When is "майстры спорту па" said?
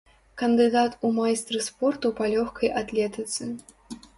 1.17-2.31